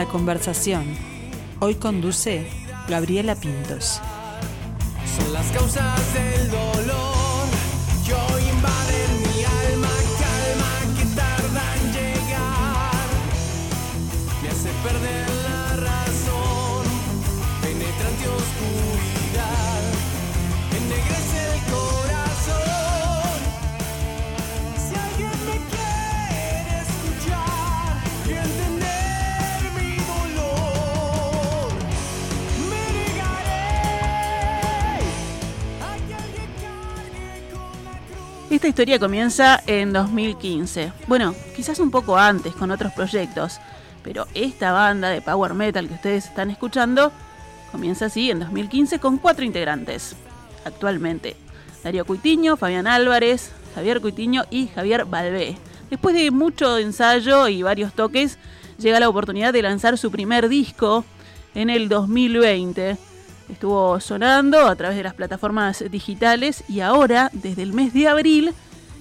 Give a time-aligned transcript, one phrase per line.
[0.00, 0.86] La conversación.
[1.58, 2.46] Hoy conduce
[2.88, 4.00] Gabriela Pintos.
[6.14, 6.50] Del
[38.60, 40.92] Esta historia comienza en 2015.
[41.06, 43.58] Bueno, quizás un poco antes con otros proyectos,
[44.02, 47.10] pero esta banda de power metal que ustedes están escuchando
[47.72, 50.14] comienza así en 2015 con cuatro integrantes.
[50.66, 51.36] Actualmente,
[51.82, 55.56] Darío Cuitiño, Fabián Álvarez, Javier Cuitiño y Javier Balbé.
[55.88, 58.36] Después de mucho ensayo y varios toques,
[58.76, 61.06] llega la oportunidad de lanzar su primer disco
[61.54, 62.98] en el 2020.
[63.50, 68.54] Estuvo sonando a través de las plataformas digitales y ahora, desde el mes de abril,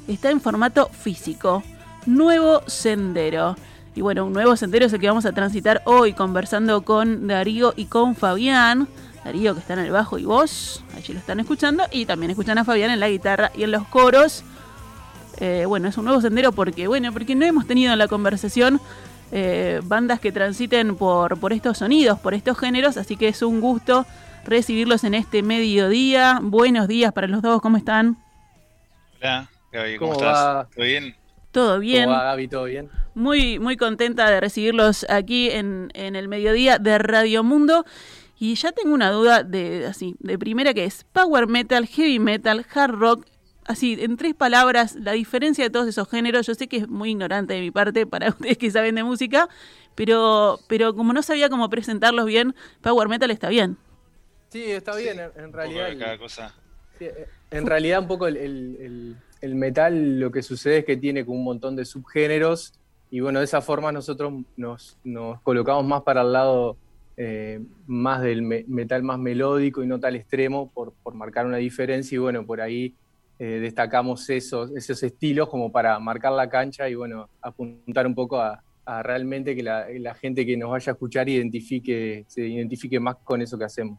[0.08, 1.64] está en formato físico.
[2.08, 3.56] Nuevo Sendero.
[3.96, 7.74] Y bueno, un nuevo sendero es el que vamos a transitar hoy conversando con Darío
[7.76, 8.88] y con Fabián.
[9.24, 12.58] Darío que está en el bajo y voz, allí lo están escuchando, y también escuchan
[12.58, 14.44] a Fabián en la guitarra y en los coros.
[15.38, 18.80] Eh, bueno, es un nuevo sendero porque, bueno, porque no hemos tenido en la conversación
[19.32, 23.60] eh, bandas que transiten por, por estos sonidos, por estos géneros, así que es un
[23.60, 24.06] gusto
[24.50, 26.40] recibirlos en este mediodía.
[26.42, 28.18] Buenos días para los dos, ¿cómo están?
[29.22, 30.46] Hola, Gaby, ¿cómo, ¿Cómo estás?
[30.46, 30.68] va?
[30.76, 31.16] ¿Todo bien?
[31.52, 32.06] ¿Todo bien?
[32.06, 32.48] ¿Cómo va, Gaby?
[32.48, 32.90] ¿Todo bien?
[33.14, 37.86] Muy, muy contenta de recibirlos aquí en, en el mediodía de Radio Mundo.
[38.40, 42.66] Y ya tengo una duda de así, de primera que es power metal, heavy metal,
[42.74, 43.26] hard rock,
[43.66, 46.48] así, en tres palabras, la diferencia de todos esos géneros.
[46.48, 49.48] Yo sé que es muy ignorante de mi parte para ustedes que saben de música,
[49.94, 53.78] pero, pero como no sabía cómo presentarlos bien, power metal está bien.
[54.50, 55.90] Sí, está bien, en, en Un poco realidad.
[55.90, 56.54] de cada cosa.
[56.98, 60.86] sí, eh, en realidad, un poco el, el- el- el metal lo que sucede es
[60.86, 62.74] que tiene como un montón de subgéneros.
[63.10, 66.78] Y bueno, de esa forma nosotros nos, nos colocamos más para el lado
[67.18, 71.58] eh, más del me- metal más melódico y no tal extremo, por, por marcar una
[71.58, 72.16] diferencia.
[72.16, 72.94] Y bueno, por ahí
[73.40, 78.40] eh, destacamos esos, esos estilos como para marcar la cancha y bueno, apuntar un poco
[78.42, 83.00] a, a realmente que la, la gente que nos vaya a escuchar identifique, se identifique
[83.00, 83.98] más con eso que hacemos.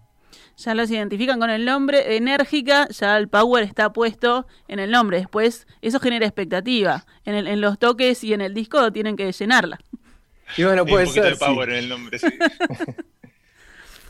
[0.57, 5.19] Ya los identifican con el nombre enérgica, ya el power está puesto en el nombre.
[5.19, 7.07] Después, eso genera expectativa.
[7.25, 9.79] En, el- en los toques y en el disco tienen que llenarla.
[10.57, 11.33] Y bueno, un puede poquito ser.
[11.35, 11.73] de power sí.
[11.75, 12.27] en el nombre, sí.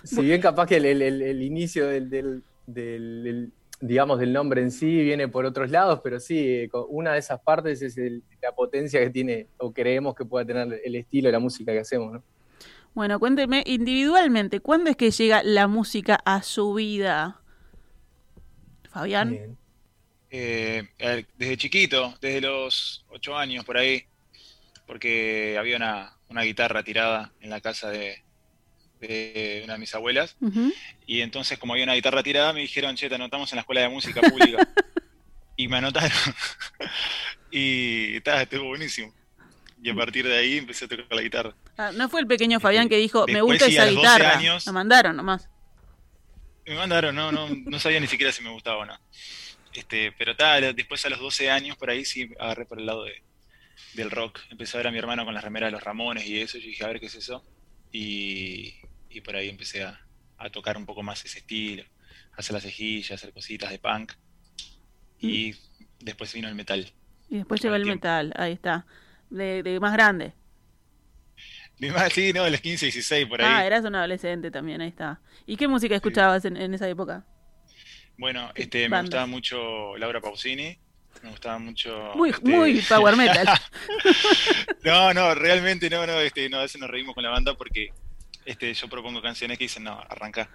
[0.03, 3.53] Si bien capaz que el, el- el- el inicio del, del- del- del-
[3.83, 7.41] digamos, del nombre en sí viene por otros lados, pero sí, eh, una de esas
[7.41, 11.33] partes es el- la potencia que tiene o creemos que pueda tener el estilo de
[11.33, 12.23] la música que hacemos, ¿no?
[12.95, 17.41] Bueno, cuéntenme individualmente, ¿cuándo es que llega la música a su vida?
[18.91, 19.57] Fabián.
[20.31, 20.89] Eh,
[21.37, 24.05] desde chiquito, desde los ocho años por ahí,
[24.87, 28.23] porque había una, una guitarra tirada en la casa de,
[29.01, 30.37] de una de mis abuelas,
[31.07, 33.83] y entonces como había una guitarra tirada me dijeron, che, te anotamos en la escuela
[33.83, 34.69] de música pública,
[35.57, 36.11] y me anotaron,
[37.51, 39.13] y está, estuvo buenísimo.
[39.83, 41.55] Y a partir de ahí empecé a tocar la guitarra.
[41.79, 44.39] Ah, no fue el pequeño Fabián que dijo, me Después gusta esa los 12 guitarra.
[44.39, 45.49] años- Lo mandaron nomás.
[46.67, 48.99] Me mandaron, no, no, no sabía ni siquiera si me gustaba o no.
[49.73, 53.05] Este, pero tal, después a los 12 años por ahí sí agarré por el lado
[53.05, 53.23] de,
[53.95, 54.41] del rock.
[54.51, 56.61] Empecé a ver a mi hermano con las remeras de los Ramones y eso, y
[56.63, 57.45] yo dije, a ver qué es eso.
[57.93, 58.75] Y,
[59.09, 59.99] y por ahí empecé a,
[60.39, 61.85] a tocar un poco más ese estilo,
[62.37, 64.13] hacer las cejillas, hacer cositas de punk.
[65.19, 65.55] Y
[66.01, 66.93] después vino el metal.
[67.29, 68.07] Y después llegó el el tiempo.
[68.07, 68.87] metal, ahí está.
[69.31, 70.35] De, de más grande.
[71.79, 73.49] De más, sí, no, de los 15, 16 por ahí.
[73.49, 75.21] Ah, eras un adolescente también, ahí está.
[75.47, 77.25] ¿Y qué música escuchabas en, en esa época?
[78.19, 80.79] Bueno, este, me gustaba mucho Laura Pausini,
[81.23, 82.13] me gustaba mucho...
[82.15, 83.49] Muy, este, muy power metal.
[84.83, 87.91] No, no, realmente no, no, este, no, a veces nos reímos con la banda porque
[88.45, 90.51] este, yo propongo canciones que dicen, no, arranca.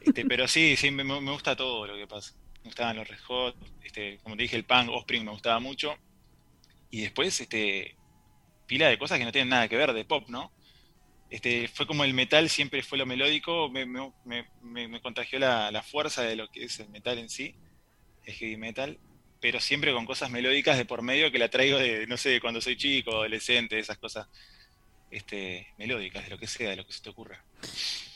[0.00, 2.34] Este, pero sí, sí, me, me gusta todo lo que pasa.
[2.62, 5.96] Me gustaban los Red Hot, este, como te dije, el punk, Offspring me gustaba mucho.
[6.90, 7.96] Y después, este,
[8.66, 10.52] pila de cosas que no tienen nada que ver de pop, ¿no?
[11.30, 15.82] Este, fue como el metal siempre fue lo melódico, me, me, me- contagió la, la
[15.82, 17.54] fuerza de lo que es el metal en sí,
[18.24, 18.98] el heavy metal,
[19.40, 22.40] pero siempre con cosas melódicas de por medio que la traigo de, no sé, de
[22.40, 24.28] cuando soy chico, adolescente, esas cosas
[25.10, 27.42] este, melódicas, de lo que sea, de lo que se te ocurra.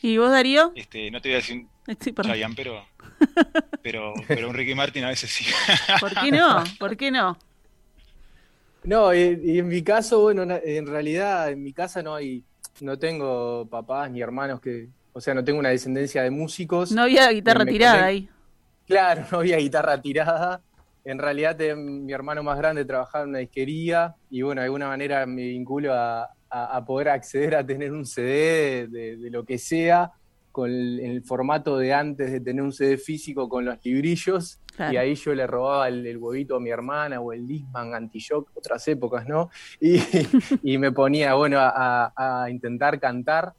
[0.02, 0.72] ¿Y vos, Darío?
[0.76, 1.70] Este, no te voy a decir un
[2.00, 2.12] Sí.
[2.22, 2.86] Chayanne, pero,
[3.82, 5.44] pero, pero un Ricky Martin a veces sí.
[5.98, 6.62] ¿Por qué no?
[6.78, 7.38] ¿Por qué no?
[8.88, 12.42] No, y, y en mi caso, bueno, en realidad en mi casa no hay,
[12.80, 16.90] no tengo papás ni hermanos que, o sea, no tengo una descendencia de músicos.
[16.92, 18.28] No había guitarra tirada ahí.
[18.86, 20.62] Claro, no había guitarra tirada.
[21.04, 24.88] En realidad eh, mi hermano más grande trabajaba en una disquería y bueno, de alguna
[24.88, 29.30] manera me vinculo a, a- a poder acceder a tener un CD de, de- de
[29.30, 30.12] lo que sea,
[30.50, 34.58] con el, el formato de antes de tener un CD físico con los librillos.
[34.78, 34.92] Claro.
[34.92, 38.50] Y ahí yo le robaba el, el huevito a mi hermana o el Disman anti-shock,
[38.54, 39.50] otras épocas, ¿no?
[39.80, 40.00] Y,
[40.62, 43.52] y me ponía, bueno, a, a- a intentar cantar,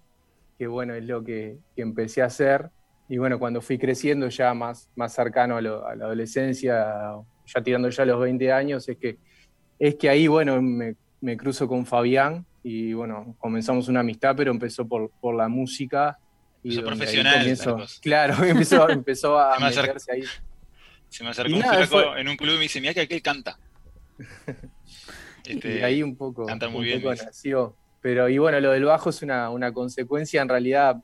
[0.57, 2.69] que bueno, es lo que, que empecé a hacer.
[3.09, 7.13] Y bueno, cuando fui creciendo ya más, más cercano a, lo- a la adolescencia,
[7.45, 9.17] ya tirando ya los 20 años, es que,
[9.77, 14.51] es que ahí, bueno, me, me cruzo con Fabián y bueno, comenzamos una amistad, pero
[14.51, 16.17] empezó por, por la música.
[16.63, 20.23] Y profesional, comienzo- claro, empezó, empezó a meterse ahí.
[21.09, 23.21] Se me acercó un flaco fue- en un club y me dice, mira que aquel
[23.21, 23.59] canta.
[25.45, 27.75] Este, y ahí un poco, canta muy un bien, poco nació.
[28.01, 30.97] Pero y bueno, lo del bajo es una, una consecuencia, en realidad,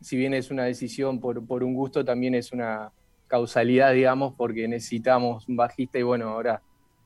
[0.00, 2.90] si bien es una decisión por, por un gusto, también es una
[3.26, 6.62] causalidad, digamos, porque necesitamos un bajista y bueno, ahora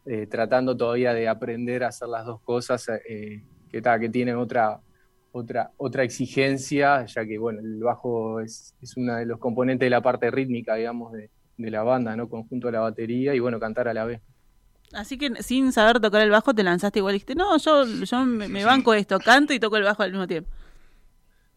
[0.06, 4.36] eh, tratando todavía de aprender a hacer las dos cosas, eh, que, ta, que tienen
[4.36, 4.78] otra,
[5.32, 9.90] otra, otra exigencia, ya que bueno, el bajo es, es uno de los componentes de
[9.90, 12.28] la parte rítmica, digamos, de, de la banda, ¿no?
[12.28, 14.20] Conjunto a la batería y bueno, cantar a la vez.
[14.92, 18.24] Así que sin saber tocar el bajo te lanzaste igual y dijiste, no, yo, yo
[18.24, 20.50] me, me banco esto, canto y toco el bajo al mismo tiempo.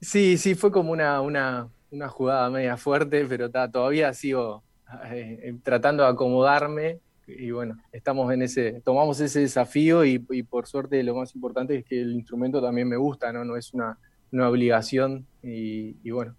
[0.02, 4.64] Sí, sí, fue como una, una, una jugada media fuerte, pero ta, todavía sigo
[5.06, 10.44] eh, eh, tratando de acomodarme y bueno, estamos en ese, tomamos ese desafío y, y
[10.44, 13.44] por suerte lo más importante es que el instrumento también me gusta, ¿no?
[13.44, 13.98] No es una,
[14.32, 16.36] una obligación y, y bueno,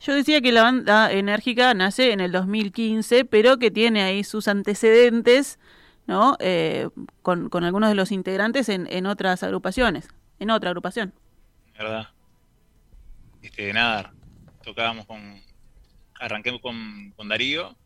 [0.00, 4.48] Yo decía que la banda enérgica nace en el 2015, pero que tiene ahí sus
[4.48, 5.58] antecedentes,
[6.06, 6.36] ¿no?
[6.40, 6.88] Eh,
[7.22, 10.08] con, con algunos de los integrantes en, en otras agrupaciones,
[10.38, 11.14] en otra agrupación.
[11.78, 12.08] ¿verdad?
[13.42, 14.12] Este, nada,
[14.62, 15.40] tocábamos con.
[16.20, 17.76] Arranqué con, con Darío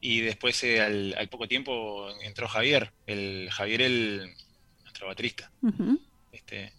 [0.00, 4.34] y después eh, al, al poco tiempo entró Javier, el Javier, el
[4.82, 5.50] nuestro baterista.
[6.32, 6.72] Este,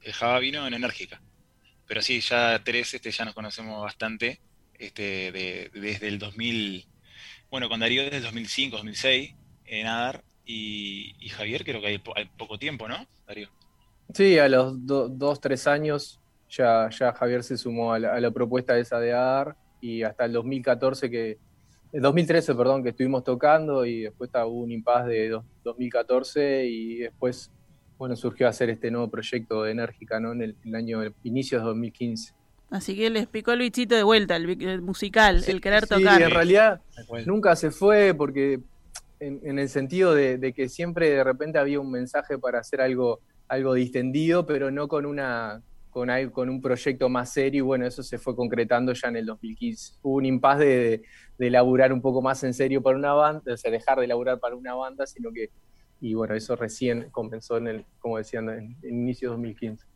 [0.00, 1.20] el Java vino en Enérgica.
[1.88, 4.40] Pero sí, ya tres este, ya nos conocemos bastante
[4.78, 6.86] este, de- desde el 2000.
[7.50, 10.22] Bueno, con Darío desde el 2005, 2006 en Adar.
[10.44, 12.96] Y, Javier creo que hay, hay poco tiempo, ¿no?
[13.26, 13.48] Darío.
[14.14, 18.20] sí, a los do- dos, tres años ya, ya Javier se sumó a la, a
[18.20, 21.36] la propuesta esa de AR y hasta el 2014 que,
[21.92, 26.96] el 2013, perdón, que estuvimos tocando y después hubo un impas de dos- 2014 y
[26.96, 27.50] después,
[27.98, 30.32] bueno, surgió hacer este nuevo proyecto de Enérgica, ¿no?
[30.32, 32.32] En el, el año, inicios de 2015.
[32.70, 36.22] Así que les picó el bichito de vuelta, el, el musical, el querer Sí, tocar.
[36.22, 36.80] en realidad
[37.26, 38.60] nunca se fue porque
[39.20, 42.80] en, en el sentido de, de que siempre de repente había un mensaje para hacer
[42.82, 47.66] algo, algo distendido, pero no con una con, algo- con un proyecto más serio y
[47.66, 49.94] bueno, eso se fue concretando ya en el 2015.
[50.02, 51.02] Hubo un impasse de, de,
[51.38, 54.38] de laburar un poco más en serio para una banda, o sea, dejar de laburar
[54.38, 55.48] para una banda, sino que,
[56.00, 59.86] y bueno, eso recién comenzó en el, como decían, en, en inicio de 2015.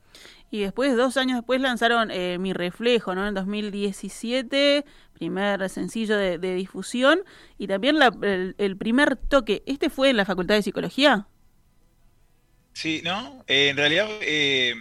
[0.51, 3.27] Y después, dos años después, lanzaron eh, Mi Reflejo, ¿no?
[3.27, 4.85] En 2017,
[5.15, 7.21] primer sencillo de, de difusión.
[7.59, 9.63] Y también la- el, el primer toque.
[9.67, 11.27] ¿Este fue en la Facultad de Psicología?
[12.75, 13.45] Sí, ¿no?
[13.47, 14.75] Eh, en realidad, eh,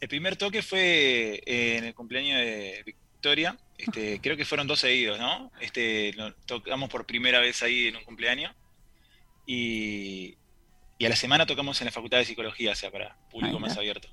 [0.00, 3.56] el primer toque fue eh, en el cumpleaños de Victoria.
[3.76, 5.50] Este, creo que fueron dos seguidos, ¿no?
[5.60, 8.54] Este, lo tocamos por primera vez ahí en un cumpleaños.
[9.46, 10.36] Y,
[10.98, 13.76] y a la semana tocamos en la Facultad de Psicología, o sea, para público más
[13.76, 14.08] abierto.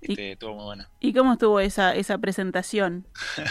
[0.00, 0.88] Este, estuvo muy bueno.
[1.00, 3.06] ¿Y cómo estuvo esa, esa presentación?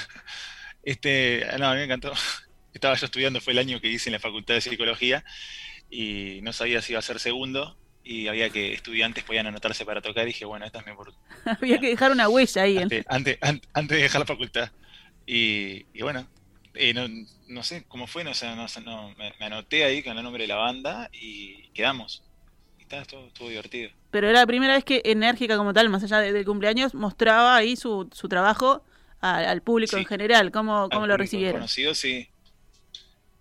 [0.83, 2.13] Este, no, a mí me encantó.
[2.73, 5.25] Estaba yo estudiando, fue el año que hice en la Facultad de Psicología
[5.89, 10.01] y no sabía si iba a ser segundo y había que estudiantes podían anotarse para
[10.01, 11.21] tocar y dije, bueno, esta es mi oportunidad.
[11.61, 12.77] Había que dejar una huella ahí.
[12.77, 14.71] en- antes, antes, an- antes de dejar la facultad.
[15.25, 16.27] Y, y bueno,
[16.75, 17.07] eh, no,
[17.47, 20.23] no sé cómo fue, no, sé, no, sé, no, me, me anoté ahí con el
[20.23, 22.23] nombre de la banda y quedamos.
[22.91, 23.91] Estuvo, estuvo divertido.
[24.11, 27.55] Pero era la primera vez que Enérgica como tal, más allá de- del cumpleaños, mostraba
[27.55, 28.83] ahí su, su trabajo
[29.21, 30.01] a- al público Sí.
[30.01, 30.51] en general.
[30.51, 31.59] ¿Cómo, cómo lo recibieron?
[31.61, 32.27] Conocido, sí.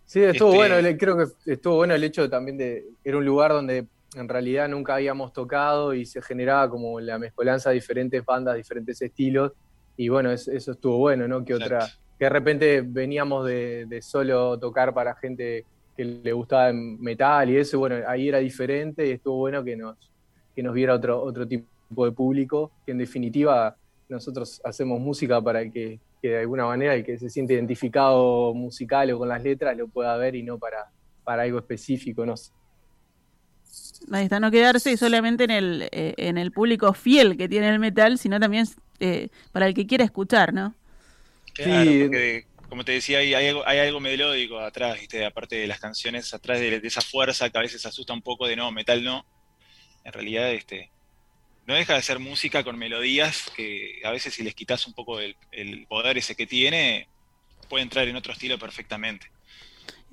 [0.05, 3.25] Sí, estuvo Este- bueno, le- creo que estuvo bueno el hecho también de, era un
[3.25, 3.87] lugar donde
[4.17, 9.01] en realidad nunca habíamos tocado y se generaba como la mezcolanza de diferentes bandas, diferentes
[9.03, 9.53] estilos,
[9.97, 11.45] y bueno, es- eso estuvo bueno, ¿no?
[11.45, 11.87] Que otra,
[12.19, 15.65] que de repente veníamos de, de solo tocar para gente
[15.99, 19.97] que le gustaba metal y eso, bueno, ahí era diferente y estuvo bueno que nos,
[20.55, 23.77] que nos viera otro, otro tipo de público, que en definitiva
[24.09, 29.11] nosotros hacemos música para que, que de alguna manera el que se siente identificado musical
[29.11, 30.87] o con las letras lo pueda ver y no para,
[31.25, 32.53] para algo específico, no sé.
[34.13, 37.81] Ahí está, no quedarse solamente en el, eh, en el público fiel que tiene el
[37.81, 38.67] metal, sino también
[39.01, 40.75] eh, para el que quiera escuchar, ¿no?
[41.55, 41.99] Claro, Sí.
[42.05, 45.25] porque como te decía, hay, hay algo, hay algo melódico atrás, ¿viste?
[45.25, 48.47] aparte de las canciones, atrás de, de esa fuerza que a veces asusta un poco
[48.47, 49.25] de no, metal no.
[50.05, 50.91] En realidad, este,
[51.67, 55.21] no deja de ser música con melodías que a veces si les quitas un poco
[55.21, 57.09] el, el poder ese que tiene,
[57.69, 59.27] puede entrar en otro estilo perfectamente.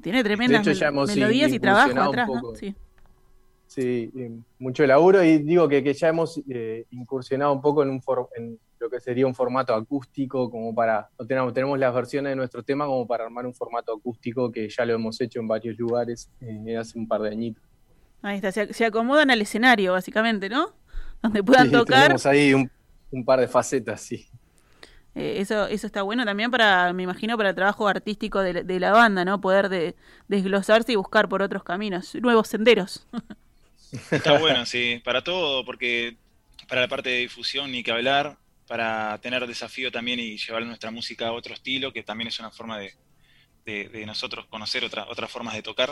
[0.01, 2.29] Tiene tremendas hecho, mel- melodías y trabajo atrás.
[2.59, 2.75] Sí.
[3.67, 7.89] Sí, eh, mucho laburo y digo que, que ya hemos eh, incursionado un poco en,
[7.89, 11.93] un for- en lo que sería un formato acústico, como para, no tenemos, tenemos las
[11.93, 15.39] versiones de nuestro tema como para armar un formato acústico que ya lo hemos hecho
[15.39, 17.63] en varios lugares eh, hace un par de añitos.
[18.21, 20.73] Ahí está, se, se acomodan al escenario, básicamente, ¿no?
[21.21, 22.07] Donde puedan Sí, tocar.
[22.07, 22.69] Tenemos ahí un,
[23.11, 24.27] un par de facetas, sí.
[25.15, 28.63] Eh, eso, eso está bueno también para, me imagino, para el trabajo artístico de, la-
[28.63, 29.39] de la banda, ¿no?
[29.39, 29.95] Poder de,
[30.27, 33.07] desglosarse y buscar por otros caminos, nuevos senderos.
[34.15, 36.17] Está bueno, sí, para todo, porque
[36.67, 40.91] para la parte de difusión ni que hablar, para tener desafío también y llevar nuestra
[40.91, 42.93] música a otro estilo, que también es una forma de,
[43.65, 45.89] de- de nosotros conocer otra, otras formas de tocar,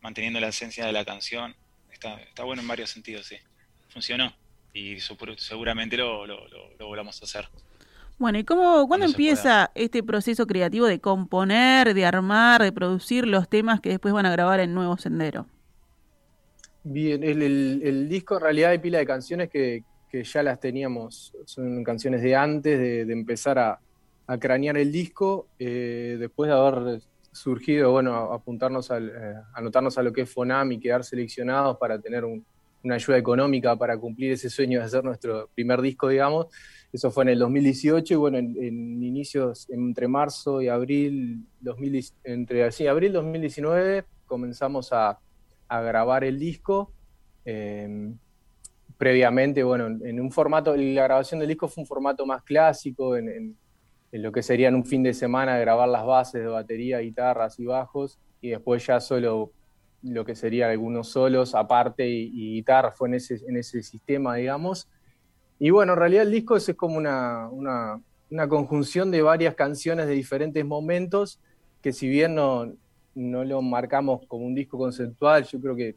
[0.00, 1.54] manteniendo la esencia de la canción.
[1.92, 3.36] Está, está bueno en varios sentidos, sí.
[3.88, 4.34] Funcionó
[4.72, 4.98] y
[5.38, 7.48] seguramente lo, lo, lo- lo volvamos a hacer.
[8.18, 13.48] Bueno, ¿y cómo, cuándo empieza este proceso creativo de componer, de armar, de producir los
[13.48, 15.46] temas que después van a grabar en Nuevo Sendero?
[16.82, 20.60] Bien, el, el- el disco en realidad hay pila de canciones que, que ya las
[20.60, 23.80] teníamos, son canciones de antes de, empezar a,
[24.26, 27.00] a cranear el disco, eh, después de haber
[27.32, 32.00] surgido, bueno, apuntarnos al, eh, anotarnos a lo que es FONAM y quedar seleccionados para
[32.00, 32.44] tener un-
[32.82, 36.46] una ayuda económica para cumplir ese sueño de hacer nuestro primer disco, digamos.
[36.92, 42.70] Eso fue en el 2018 y bueno, en, inicios, entre marzo y abril, 2010 entre
[42.70, 45.18] sí, abril 2019 comenzamos a,
[45.68, 46.92] a grabar el disco.
[47.44, 48.12] eh,
[48.98, 53.56] previamente, bueno, en, un formato, la grabación del disco fue un formato más clásico, en,
[54.12, 57.66] lo que sería en un fin de semana grabar las bases de batería, guitarras y
[57.66, 59.52] bajos, y después ya solo
[60.02, 64.36] lo que sería algunos solos aparte y, y guitarra fue en ese, en ese sistema,
[64.36, 64.88] digamos.
[65.58, 70.12] Y bueno, en realidad el disco es, como una, una conjunción de varias canciones de
[70.14, 71.40] diferentes momentos
[71.82, 72.72] que si bien no,
[73.16, 75.96] no lo marcamos como un disco conceptual, yo creo que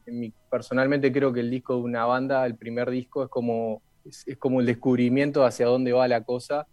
[0.49, 4.61] personalmente creo que el disco de una banda, el primer disco, es como, es, como
[4.61, 6.65] el descubrimiento hacia dónde va la cosa.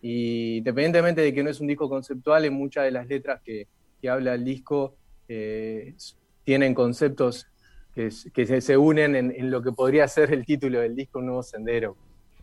[0.00, 3.66] Y independientemente de que no es un disco conceptual, en muchas de las letras que,
[4.00, 4.94] que habla el disco
[5.26, 5.96] eh,
[6.44, 7.48] tienen conceptos
[7.92, 11.42] que, que se, unen en, lo que podría ser el título del disco, Un Nuevo
[11.42, 11.96] Sendero.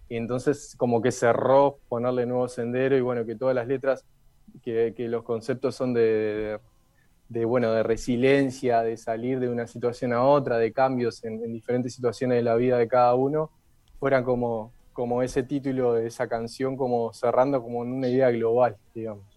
[0.10, 4.04] Y entonces como que cerró ponerle Nuevo Sendero y bueno, que todas las letras,
[4.62, 6.60] que, que los conceptos son de-
[7.30, 11.54] de, bueno, de resiliencia, de salir de una situación a otra, de cambios en, en
[11.54, 13.52] diferentes situaciones de la vida de cada uno,
[14.00, 18.78] fueran como, como ese título de esa canción, como cerrando como en una idea global,
[18.94, 19.35] digamos.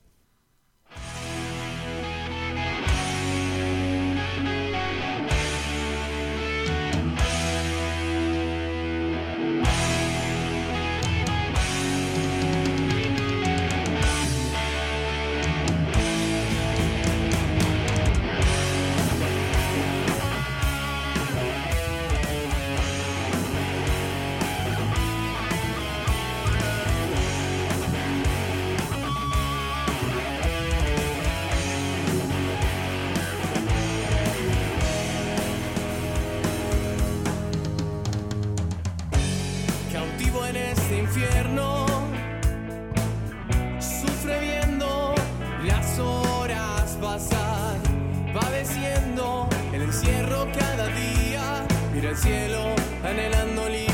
[53.08, 53.87] Anhelando libertad,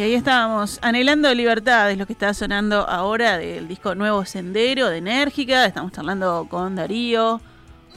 [0.00, 4.88] Y ahí estábamos, anhelando libertad, es lo que está sonando ahora del disco Nuevo Sendero
[4.88, 5.66] de Enérgica.
[5.66, 7.42] Estamos hablando con Darío,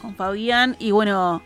[0.01, 1.41] con Fabián y bueno,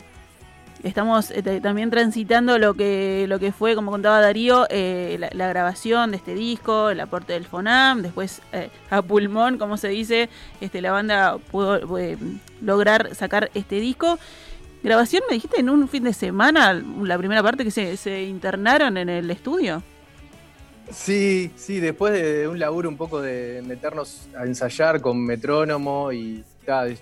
[0.82, 5.48] estamos eh, también transitando lo que, lo que fue, como contaba Darío, eh, la, la
[5.48, 10.28] grabación de este disco, el aporte del FONAM, después eh, a pulmón, como se dice,
[10.60, 12.18] este, la banda pudo eh,
[12.64, 14.18] lograr sacar este disco.
[14.82, 18.98] Grabación, me dijiste, en un fin de semana, la primera parte que se, se internaron
[18.98, 19.84] en el estudio.
[20.92, 26.44] Sí, sí, después de un laburo un poco de meternos a ensayar con metrónomo y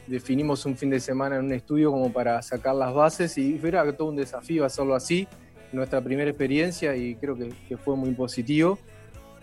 [0.08, 3.92] definimos un fin de semana en un estudio como para sacar las bases y era
[3.94, 5.28] todo un desafío hacerlo así,
[5.72, 8.80] nuestra primera experiencia y creo que, fue muy positivo.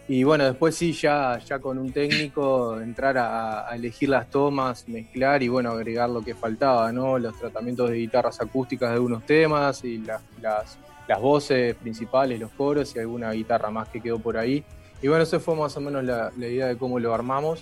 [0.09, 5.43] Y bueno, después sí, ya, ya con un técnico entrar a, elegir las tomas, mezclar
[5.43, 7.19] y bueno, agregar lo que faltaba, ¿no?
[7.19, 10.79] Los tratamientos de guitarras acústicas de algunos temas y las,
[11.09, 14.65] las voces principales, los coros y alguna guitarra más que quedó por ahí.
[15.03, 17.61] Y bueno, eso fue más o menos la, la idea de cómo lo armamos,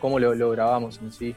[0.00, 1.34] cómo lo, lo grabamos en sí.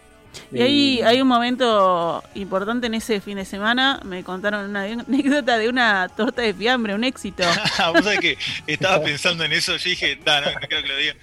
[0.52, 4.00] Y ahí hay un momento importante en ese fin de semana.
[4.04, 7.44] Me contaron una anécdota de una torta de fiambre, un éxito.
[7.94, 10.98] Vos sabés que estaba pensando en eso, yo dije, "Da, no, no creo que lo
[10.98, 11.14] diga.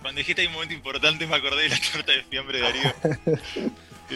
[0.00, 2.92] Cuando dijiste hay un momento importante me acordé de la torta de fiambre de Darío.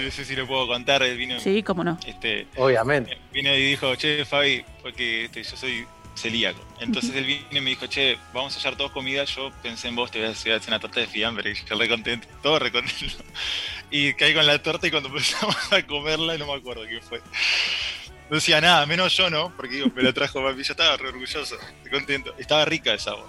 [0.05, 1.99] No sé si lo puedo contar, él vino, Sí, cómo no.
[2.07, 3.19] Este, Obviamente.
[3.33, 6.61] vino y dijo, che, Fabi, porque este, yo soy celíaco.
[6.81, 9.97] Entonces él vino y me dijo, che, vamos a hallar todos comida, yo pensé en
[9.97, 11.51] vos, te voy a hacer hacer una torta de fiambre.
[11.51, 13.25] Y yo re contento, todo re contento.
[13.91, 17.21] Y caí con la torta y cuando empezamos a comerla, no me acuerdo quién fue.
[18.29, 19.53] No decía nada, menos yo, ¿no?
[19.57, 22.35] Porque digo, me la trajo papi, yo estaba re orgulloso, re contento.
[22.39, 23.29] Estaba rica esa agua.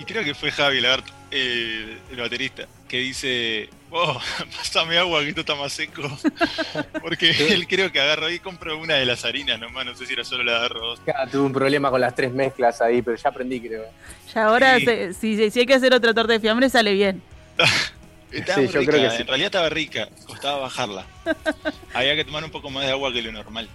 [0.00, 4.18] Y creo que fue Javi Lagarto, eh, el baterista, que dice, oh,
[4.56, 6.02] pásame agua que esto está más seco.
[7.02, 10.14] Porque él creo que agarró y compró una de las harinas nomás, no sé si
[10.14, 11.00] era solo la de arroz.
[11.00, 13.84] Acá tuve un problema con las tres mezclas ahí, pero ya aprendí, creo.
[14.34, 14.84] Ya ahora, Sí.
[14.86, 17.22] se- si, si hay que hacer otra torta de fiambre, sale bien.
[18.32, 19.22] Estaba Sí, yo rica, creo que sí.
[19.22, 21.04] en realidad estaba rica, costaba bajarla.
[21.92, 23.68] Había que tomar un poco más de agua que lo normal.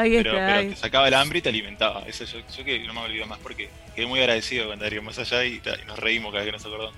[0.00, 0.46] Ahí Pero, está.
[0.46, 0.68] pero ahí.
[0.70, 2.02] te sacaba el hambre y te alimentaba.
[2.06, 5.18] Eso yo, yo que no me olvido más porque quedé muy agradecido con Darío más
[5.18, 6.94] allá y, y nos reímos cada vez que nos acordamos.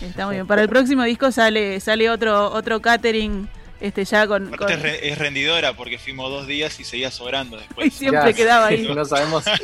[0.00, 0.46] Está muy bien.
[0.46, 3.48] Para el próximo disco sale sale otro otro catering
[3.80, 7.60] este ya con, es, re- es rendidora porque fuimos dos días y seguía sobrando y
[7.60, 7.94] después.
[7.98, 8.86] siempre Ya, quedaba ahí.
[8.94, 9.44] No sabemos.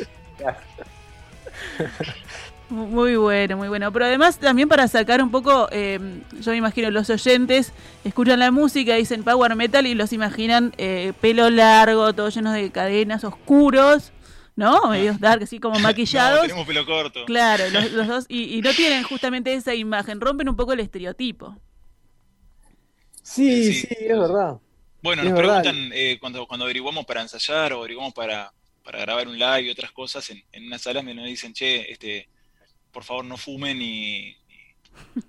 [2.69, 3.93] Muy bueno, muy bueno.
[3.93, 5.99] Pero además también para sacar un poco, eh,
[6.41, 7.71] yo me imagino los oyentes
[8.03, 12.69] escuchan la música, dicen power metal y los imaginan eh, pelo largo, todo lleno de
[12.71, 14.11] cadenas, oscuros,
[14.57, 14.89] ¿no?
[14.89, 16.41] Medios dark, así como No, maquillados.
[16.41, 17.23] tenemos pelo corto.
[17.25, 20.81] Claro, los, los dos, y, y no tienen justamente esa imagen, rompen un poco el
[20.81, 21.55] estereotipo.
[23.23, 23.73] Sí, Sí.
[23.73, 24.57] sí, es verdad.
[25.01, 25.61] Bueno, Es nos verdad.
[25.63, 28.53] preguntan eh, cuando, cuando averiguamos para ensayar o averiguamos para,
[28.83, 31.91] para grabar un live y otras cosas en, en una sala, me nos dicen, che,
[31.91, 32.27] este,
[32.97, 34.35] por favor no fumen y, y-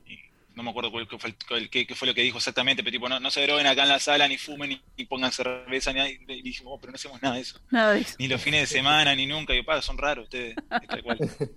[0.07, 0.19] y-
[0.55, 2.83] no me acuerdo cuál, qué fue, el- cuál- qué- qué fue lo que dijo exactamente,
[2.83, 5.31] pero tipo, no, no se droguen acá en la sala, ni fumen, ni, ni pongan
[5.33, 6.09] cerveza, ni nada.
[6.09, 7.61] Y dijimos, "Oh, pero no hacemos nada de eso.
[7.71, 8.17] Nada de eso.
[8.19, 9.55] Ni los fines de semana, ni nunca.
[9.55, 10.57] Y pa, son raros ustedes.
[10.83, 11.19] es tal cual.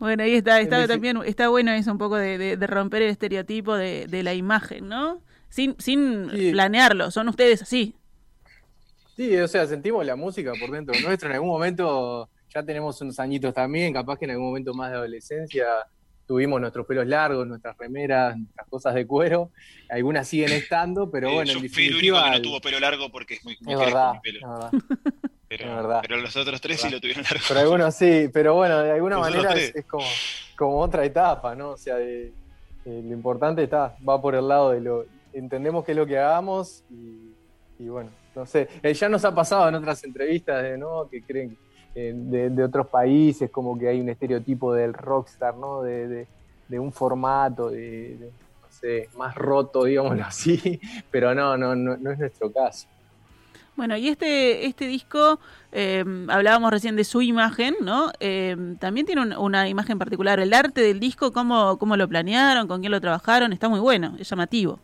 [0.00, 3.10] Bueno, ahí está, está también, está bueno eso un poco de, de- de romper el
[3.10, 5.22] estereotipo de, de la imagen, ¿no?
[5.48, 6.50] Sin, sin Sí.
[6.50, 7.94] planearlo, son ustedes así.
[9.14, 11.28] Sí, o sea, sentimos la música por dentro nuestro.
[11.28, 14.96] En algún momento ya tenemos unos añitos también, capaz que en algún momento más de
[14.96, 15.66] adolescencia
[16.26, 19.50] tuvimos nuestros pelos largos, nuestras remeras, nuestras cosas de cuero.
[19.88, 22.80] Algunas siguen estando, pero Eh, bueno, yo en fui el único que no tuvo pelo
[22.80, 24.38] largo porque es muy, muy es verdad, mi pelo.
[24.40, 24.70] es verdad.
[25.48, 26.00] Pero, es verdad.
[26.02, 27.38] pero los otros tres sí lo tuvieron largo.
[27.46, 30.04] Pero algunos sí, pero bueno, de alguna Los manera es, como,
[30.56, 31.70] como otra etapa, ¿no?
[31.70, 32.32] O sea, de-
[32.84, 36.82] lo importante está, va por el lado de lo, entendemos qué es lo que hagamos
[36.90, 37.30] y,
[37.78, 41.08] y bueno, no sé, Eh, ya nos ha pasado en otras entrevistas de, ¿no?
[41.08, 41.56] Que creen eh,
[42.14, 45.82] de, de otros países como que hay un estereotipo del rockstar, ¿no?
[45.82, 46.28] De, de-
[46.68, 50.80] de un formato, de, no sé, más roto, digámoslo así,
[51.12, 52.88] pero no, no, no, no es nuestro caso.
[53.76, 55.38] Bueno, y este, este disco,
[55.70, 58.10] eh, hablábamos recién de su imagen, ¿no?
[58.20, 60.40] Eh, también tiene un- una imagen particular.
[60.40, 62.66] El arte del disco, ¿cómo, ¿cómo lo planearon?
[62.66, 63.52] ¿Con quién lo trabajaron?
[63.52, 64.80] Está muy bueno, es llamativo.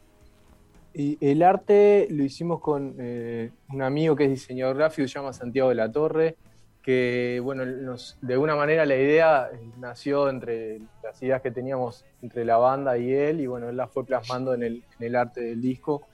[0.95, 5.33] Y el arte lo hicimos con eh, un amigo que es diseñador gráfico, se llama
[5.33, 6.37] Santiago de la Torre,
[6.83, 12.45] que bueno, nos, de alguna manera la idea nació entre las ideas que teníamos entre
[12.45, 15.41] la banda y él, y bueno, él las fue plasmando en el, en el arte
[15.43, 16.07] del disco.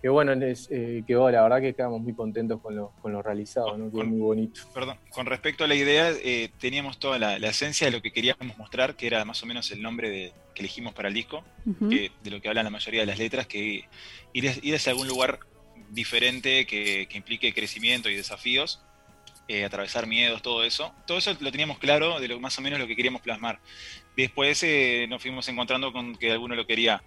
[0.00, 3.20] Que bueno, les, eh, quedó, la verdad que quedamos muy contentos con lo, con lo
[3.20, 3.90] realizado, ¿no?
[3.90, 4.60] quedó Con- muy bonito.
[4.72, 8.12] Perdón, con respecto a la idea, eh, teníamos toda la, la esencia de lo que
[8.12, 11.42] queríamos mostrar, que era más o menos el nombre de- que elegimos para el disco,
[11.90, 13.86] que- de lo que hablan la mayoría de las letras, que
[14.32, 15.40] ir, ir hacia algún lugar
[15.90, 18.80] diferente que, que implique crecimiento y desafíos,
[19.48, 20.94] eh, atravesar miedos, todo eso.
[21.06, 23.60] Todo eso lo teníamos claro de lo más o menos lo que queríamos plasmar.
[24.14, 27.02] Después eh, nos fuimos encontrando con que alguno lo quería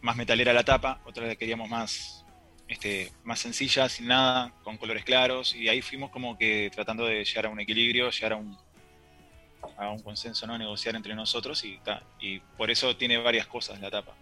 [0.00, 2.24] más metalera la tapa, otra la queríamos más,
[2.66, 7.24] este, más sencilla, sin nada, con colores claros, y ahí fuimos como que tratando de
[7.24, 8.56] llegar a un equilibrio, llegar a un,
[9.76, 10.56] a un consenso, ¿no?
[10.56, 14.14] negociar entre nosotros y, ta, y por eso tiene varias cosas la tapa.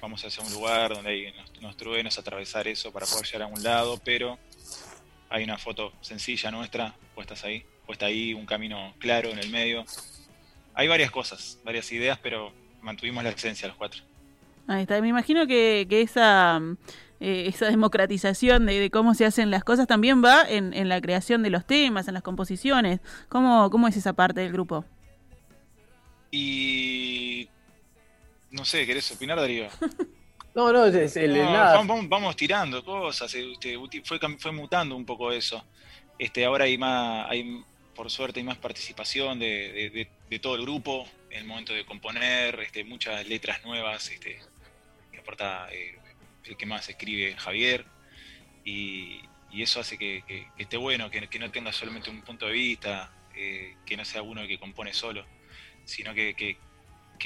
[0.00, 3.46] Vamos hacia un lugar donde hay unos, unos truenos, atravesar eso para poder llegar a
[3.46, 4.38] un lado, pero
[5.30, 9.84] hay una foto sencilla nuestra, puestas ahí, puesta ahí, un camino claro en el medio,
[10.74, 14.02] hay varias cosas, varias ideas, pero mantuvimos la esencia los cuatro.
[14.66, 15.00] Ahí está.
[15.00, 16.60] Me imagino que, que esa,
[17.20, 21.00] eh, esa democratización de, de cómo se hacen las cosas también va en, en la
[21.00, 23.00] creación de los temas, en las composiciones.
[23.28, 24.84] ¿Cómo, cómo es esa parte del grupo?
[26.30, 27.48] Y
[28.50, 29.68] no sé, ¿querés opinar, Darío?
[30.58, 31.76] No, no, es el, No, nada.
[31.76, 35.64] vamos, vamos- tirando cosas, este, fue, fue mutando un poco eso.
[36.18, 37.62] Este, ahora hay más, hay,
[37.94, 41.72] por suerte hay más participación de, de- de- de todo el grupo en el momento
[41.72, 44.40] de componer, este, muchas letras nuevas, este,
[45.12, 45.96] que aporta eh,
[46.42, 47.84] el que más escribe Javier,
[48.64, 49.20] y,
[49.52, 52.46] y eso hace que, que- que esté bueno, que, que no tenga solamente un punto
[52.46, 55.24] de vista, eh, que no sea uno que compone solo,
[55.84, 56.56] sino que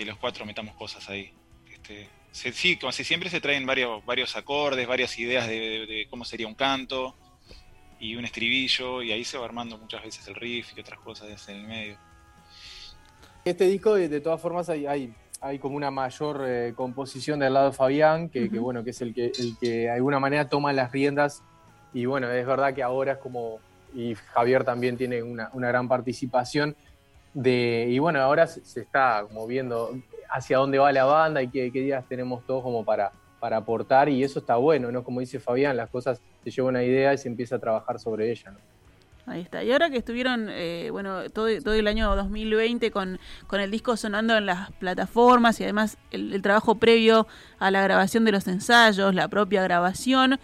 [0.04, 1.32] los cuatro metamos cosas ahí.
[1.72, 5.86] Este, se- sí, como si siempre se traen varios, varios acordes, varias ideas de, de-
[5.86, 7.14] de cómo sería un canto
[8.00, 11.48] y un estribillo, y ahí se va armando muchas veces el riff y otras cosas
[11.48, 11.96] en el medio.
[13.44, 17.54] Este disco, de, de todas formas, hay, hay, hay como una mayor eh, composición del
[17.54, 20.72] lado de Fabián, que, bueno, que es el que, el que de alguna manera toma
[20.72, 21.42] las riendas.
[21.92, 23.58] Y bueno, es verdad que ahora es como.
[23.94, 26.74] Y Javier también tiene una, una gran participación.
[27.34, 29.90] De, y bueno, ahora se, se está como viendo
[30.32, 34.08] hacia dónde va la banda y qué, días tenemos todos como para, para aportar.
[34.08, 35.04] Y eso está bueno, ¿no?
[35.04, 38.30] Como dice Fabián, las cosas se lleva una idea y se empieza a trabajar sobre
[38.30, 38.58] ella, ¿no?
[39.24, 39.62] Ahí está.
[39.62, 43.96] Y ahora que estuvieron, eh, bueno, todo, todo el año 2020 con, con el disco
[43.96, 47.28] sonando en las plataformas y además el, el trabajo previo
[47.60, 50.40] a la grabación de los ensayos, la propia grabación,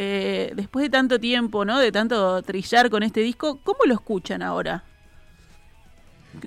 [0.00, 1.80] eh, después de tanto tiempo, ¿no?
[1.80, 4.84] De tanto trillar con este disco, ¿cómo lo escuchan ahora?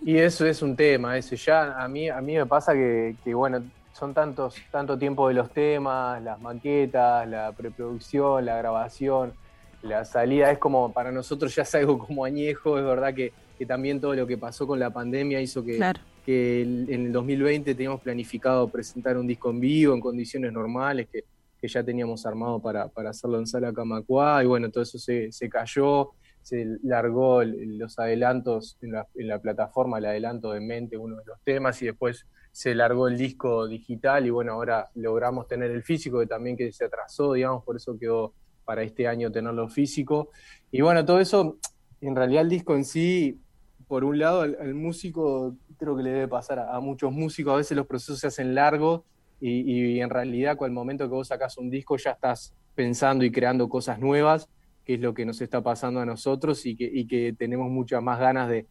[0.04, 1.36] Y eso es un tema, eso.
[1.36, 5.34] Ya a mí, a mí me pasa que, que, bueno, son tantos, tanto tiempo de
[5.36, 9.34] los temas, las maquetas, la preproducción, la grabación,
[9.82, 13.66] la salida, es como para nosotros ya es algo como añejo, es verdad que, que
[13.66, 16.00] también todo lo que pasó con la pandemia hizo que, Claro.
[16.24, 21.08] que el- en el 2020 teníamos planificado presentar un disco en vivo, en condiciones normales,
[21.12, 21.24] que,
[21.60, 25.32] que ya teníamos armado para, para hacerlo en Sala Camacuá, y bueno, todo eso se,
[25.32, 31.26] se cayó, se largó los adelantos en la, plataforma, el adelanto de mente, uno de
[31.26, 35.84] los temas, y después se largó el disco digital, y bueno, ahora logramos tener el
[35.84, 38.34] físico, que también que se atrasó, digamos, por eso quedó
[38.66, 40.30] para este año tenerlo físico.
[40.72, 41.58] Y bueno, todo eso,
[42.02, 43.40] en realidad el disco en sí,
[43.88, 47.76] por un lado, al, músico creo que le debe pasar a, muchos músicos, a veces
[47.76, 49.02] los procesos se hacen largos
[49.40, 53.26] y, y en realidad con el momento que vos sacás un disco ya estás pensando
[53.26, 54.48] y creando cosas nuevas,
[54.86, 58.50] que es lo que nos está pasando a nosotros y que, tenemos muchas más ganas
[58.50, 58.68] de,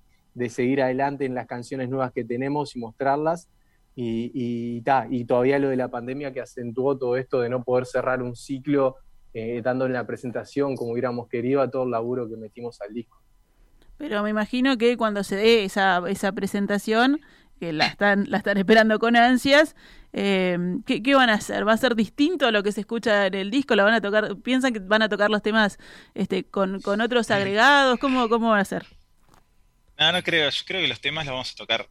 [0.49, 3.49] seguir adelante en las canciones nuevas que tenemos y mostrarlas.
[4.03, 7.85] Y, ta, y todavía lo de la pandemia que acentuó todo esto de no poder
[7.85, 8.96] cerrar un ciclo
[9.35, 12.94] eh, dando en la presentación como hubiéramos querido a todo el laburo que metimos al
[12.94, 13.20] disco.
[13.99, 17.20] Pero me imagino que cuando se dé esa, esa presentación,
[17.61, 19.77] que la están, la están esperando con ansias,
[20.12, 21.68] eh, ¿qué, qué van a hacer?
[21.68, 23.77] ¿Va a ser distinto a lo que se escucha en el disco?
[23.77, 24.37] ¿La van a tocar?
[24.38, 25.79] ¿Piensan que van a tocar los temas
[26.14, 27.99] este, con, con otros agregados?
[28.01, 28.87] ¿Cómo, ¿Cómo van a ser?
[29.99, 31.87] No, no creo, yo creo que los temas los vamos a tocar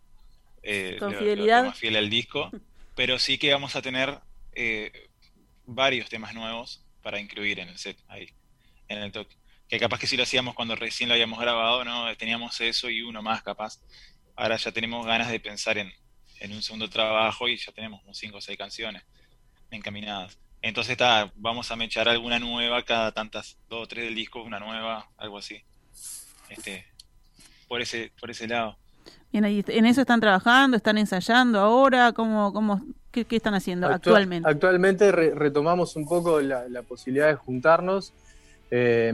[0.63, 1.63] eh, Con lo- fidelidad.
[1.63, 2.51] lo más fiel al disco,
[2.95, 4.19] pero sí que vamos a tener
[4.53, 4.91] eh,
[5.65, 8.27] varios temas nuevos para incluir en el set ahí,
[8.87, 9.35] en el toque.
[9.69, 12.13] Que capaz que si lo hacíamos cuando recién lo habíamos grabado, ¿no?
[12.17, 13.79] Teníamos eso y uno más capaz.
[14.39, 15.91] Ahora ya tenemos ganas de pensar en,
[16.39, 19.03] en un segundo trabajo y ya tenemos como cinco o seis canciones
[19.69, 20.39] encaminadas.
[20.61, 24.57] Entonces está, vamos a mechar alguna nueva cada tantas, dos o tres del disco, una
[24.59, 25.61] nueva, algo así.
[26.49, 26.85] Este,
[27.67, 28.77] por ese, por ese lado.
[29.31, 30.77] Bien, ahí, ¿En eso están trabajando?
[30.77, 32.13] ¿Están ensayando ahora?
[32.13, 34.49] ¿Cómo, cómo, qué, qué están haciendo Actua- actualmente?
[34.49, 38.13] Actualmente re- retomamos un poco la, la posibilidad de juntarnos.
[38.71, 39.13] eh,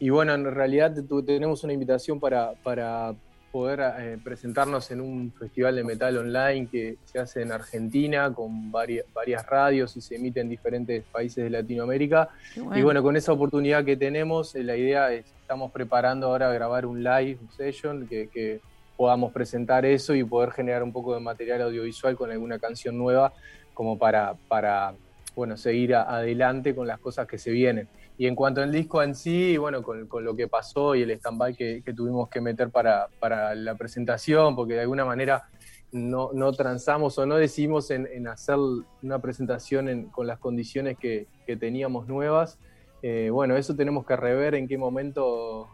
[0.00, 0.92] y bueno, en realidad
[1.26, 3.14] tenemos una invitación para, para
[3.52, 8.72] poder eh, presentarnos en un festival de metal online que se hace en Argentina con
[8.72, 12.30] varias, varias radios y se emite en diferentes países de Latinoamérica.
[12.78, 16.86] Y bueno, con esa oportunidad que tenemos, eh, la idea es, estamos preparando ahora grabar
[16.86, 18.60] un live session que, que
[18.96, 23.34] podamos presentar eso y poder generar un poco de material audiovisual con alguna canción nueva
[23.74, 24.94] como para, para
[25.36, 27.86] bueno, seguir a- adelante con las cosas que se vienen.
[28.22, 31.10] Y en cuanto al disco en sí, bueno, con, con lo que pasó y el
[31.10, 35.42] stand-by que, que tuvimos que meter para, para la presentación, porque de alguna manera
[35.90, 38.58] no, no transamos o no decidimos en, hacer
[39.02, 42.60] una presentación en- con las condiciones que, que teníamos nuevas,
[43.02, 45.66] eh, bueno, eso tenemos que rever en qué momento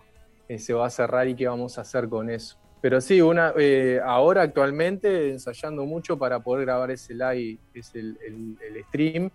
[0.49, 2.57] eh, se va a cerrar y qué vamos a hacer con eso.
[2.81, 8.17] Pero sí, una, eh, ahora actualmente ensayando mucho para poder grabar ese live, es el,
[8.27, 9.31] el- el stream.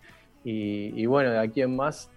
[0.46, 2.10] Y, y bueno, de aquí en más,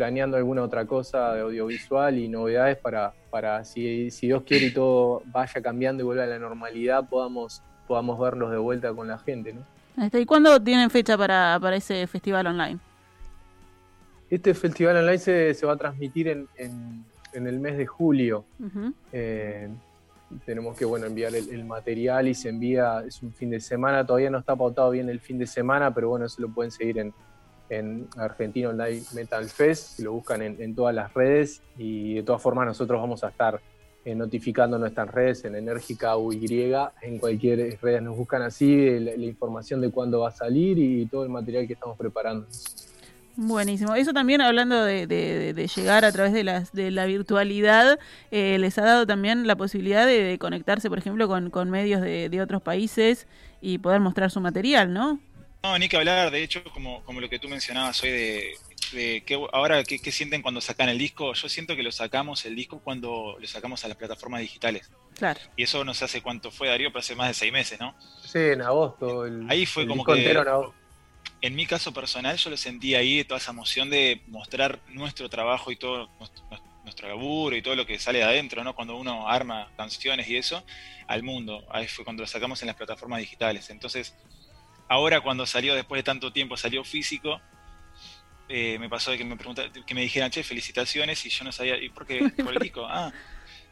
[0.00, 4.72] planeando alguna otra cosa de audiovisual y novedades para, para si, si Dios quiere y
[4.72, 9.18] todo vaya cambiando y vuelva a la normalidad, podamos, podamos verlos de vuelta con la
[9.18, 9.60] gente, ¿no?
[10.02, 10.18] Está.
[10.18, 12.78] ¿Y cuándo tienen fecha para, para ese festival online?
[14.30, 18.46] Este festival online se, se va a transmitir en, en- en el mes de julio.
[19.12, 19.68] Eh,
[20.46, 24.06] tenemos que bueno enviar el, el material y se envía, es un fin de semana,
[24.06, 26.98] todavía no está pautado bien el fin de semana, pero bueno, eso lo pueden seguir
[27.00, 27.12] en,
[27.70, 32.42] en Argentino Online Metal Fest, si lo buscan en, todas las redes y de todas
[32.42, 33.60] formas nosotros vamos a estar
[34.04, 39.80] eh, notificando nuestras redes en Enérgica UY, en cualquier red nos buscan así, la, información
[39.80, 42.46] de cuándo va a salir y todo el material que estamos preparando.
[43.36, 43.94] Buenísimo.
[43.94, 47.98] Eso también hablando de, llegar a través de, las, de la virtualidad,
[48.32, 52.02] eh, les ha dado también la posibilidad de, de conectarse, por ejemplo, con, con medios
[52.02, 53.28] de otros países
[53.60, 55.20] y poder mostrar su material, ¿no?
[55.62, 58.54] No, ni que hablar, de hecho, como, como lo que tú mencionabas hoy de,
[58.92, 62.46] de que ahora ¿qué, qué sienten cuando sacan el disco, yo siento que lo sacamos
[62.46, 64.90] el disco cuando lo sacamos a las plataformas digitales.
[65.18, 65.38] Claro.
[65.56, 67.94] Y eso no sé hace cuánto fue, Darío, pero hace más de seis meses, ¿no?
[68.24, 69.26] Sí, en agosto.
[69.26, 70.74] El, Ahí fue el como disco que- entero en agosto.
[71.42, 75.70] En mi caso personal, yo lo sentí ahí, toda esa emoción de mostrar nuestro trabajo
[75.72, 76.44] y todo nuestro,
[76.84, 78.74] nuestro laburo y todo lo que sale de adentro, ¿no?
[78.74, 80.62] Cuando uno arma canciones y eso,
[81.06, 81.66] al mundo.
[81.70, 83.70] Ahí fue cuando lo sacamos en las plataformas digitales.
[83.70, 84.14] Entonces,
[84.90, 87.40] ahora cuando salió, después de tanto tiempo, salió físico,
[88.48, 89.36] eh, me pasó de que me
[89.86, 92.28] que me dijeran, che, felicitaciones, y yo no sabía, ¿y por qué?
[92.44, 92.86] ¿Por el disco?
[92.90, 93.12] Ah.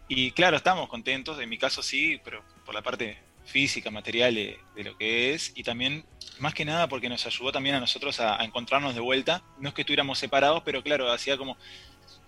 [0.06, 4.60] Y claro, estamos contentos, en mi caso sí, pero por la parte física, material de,
[4.76, 6.04] de lo que es, y también,
[6.38, 9.42] más que nada, porque nos ayudó también a nosotros a, a encontrarnos de vuelta.
[9.58, 11.58] No es que estuviéramos separados, pero claro, hacía como,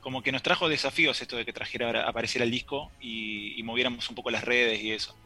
[0.01, 4.09] como que nos trajo desafíos esto de que trajera, apareciera el disco y, y moviéramos
[4.09, 5.17] un poco las redes y eso.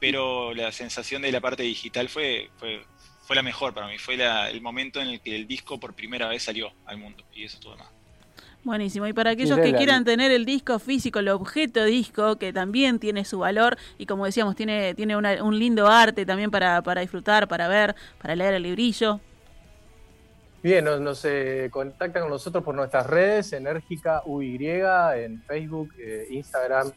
[0.00, 2.82] Pero la sensación de la parte digital fue, fue,
[3.22, 5.94] fue la mejor para mí, fue la- el momento en el que el disco por
[5.94, 7.88] primera vez salió al mundo, y eso todo más.
[8.64, 9.06] Buenísimo.
[9.06, 13.26] Y para aquellos que quieran tener el disco físico, el objeto disco, que también tiene
[13.26, 17.46] su valor y como decíamos, tiene, tiene una- un lindo arte también para, para disfrutar,
[17.46, 19.20] para ver, para leer el librillo.
[20.62, 24.80] Bien, nos, nos, eh, contactan con nosotros por nuestras redes, Enérgica UY,
[25.16, 26.90] en Facebook, eh, Instagram,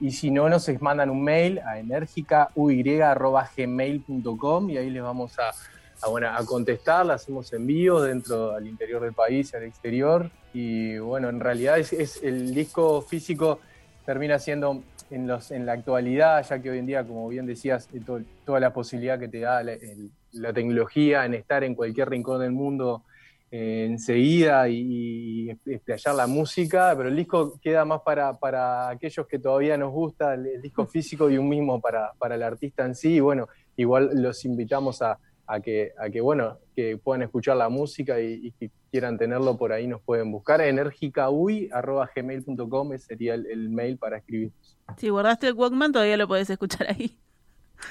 [0.00, 6.28] y si no, nos mandan un mail a enérgicauy.gmail.com y ahí les vamos a, bueno,
[6.30, 10.30] a contestar, hacemos envíos dentro al interior del país al exterior.
[10.52, 13.60] Y bueno, en realidad es, es- el disco físico
[14.06, 17.88] termina siendo en, los, en la actualidad, ya que hoy en día, como bien decías,
[17.92, 22.40] eh, to- toda la posibilidad que te da la tecnología en estar en cualquier rincón
[22.40, 23.02] del mundo
[23.50, 29.26] eh, enseguida y, y explayar la música, pero el disco queda más para, para aquellos
[29.26, 32.84] que todavía nos gusta el, el disco físico y un mismo para, para el artista
[32.84, 33.14] en sí.
[33.14, 35.18] Y bueno, igual los invitamos a,
[35.50, 39.72] a que, a que, bueno, que puedan escuchar la música y, que quieran tenerlo por
[39.72, 40.60] ahí, nos pueden buscar.
[40.60, 44.52] energicauy.gmail.com sería el, el mail para escribir.
[44.96, 47.18] Si guardaste el Walkman, todavía lo podés escuchar ahí.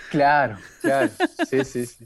[0.09, 1.11] Claro, claro.
[1.49, 2.05] Sí, sí, sí.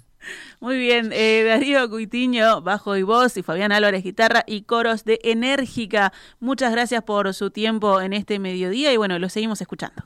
[0.60, 5.20] Muy bien, eh, Darío Cuitiño, bajo y voz, y Fabián Álvarez, guitarra y coros de
[5.24, 6.14] Enérgica.
[6.40, 10.06] Muchas gracias por su tiempo en este mediodía y bueno, lo seguimos escuchando.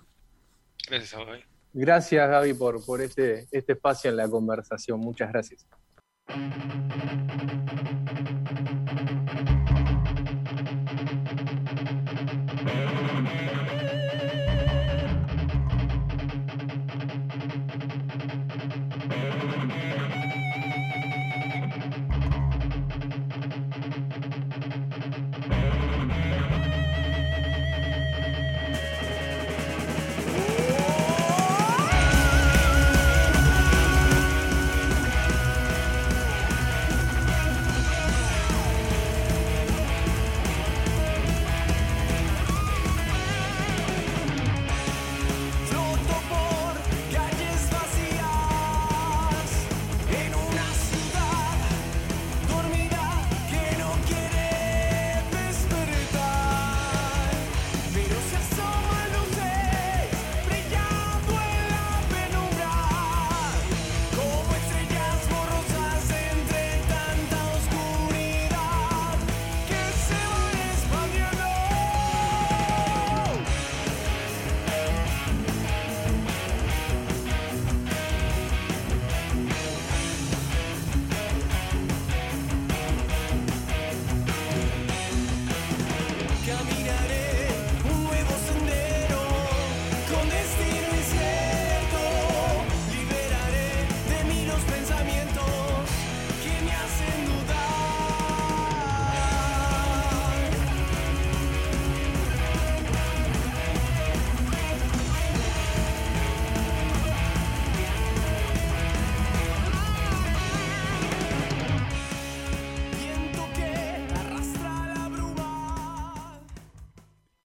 [0.89, 1.37] Gracias a vos.
[1.73, 4.99] Gracias, Gaby, por, por este, este espacio en la conversación.
[4.99, 5.65] Muchas gracias.